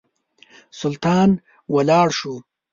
سلطان 0.79 1.29
ولاړ 1.73 2.07
شو. 2.17 2.33